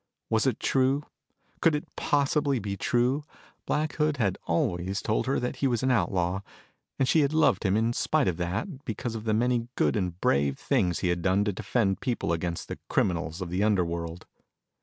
[0.31, 1.03] Was it true?
[1.61, 3.23] Could it possibly be true?
[3.67, 6.39] Black Hood had always told her that he was an outlaw,
[6.97, 10.19] and she had loved him in spite of that because of the many good and
[10.19, 14.25] brave things he had done to defend people against the criminals of the underworld.